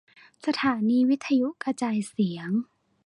[0.45, 2.49] สถานีวิทยุกระจายเสียง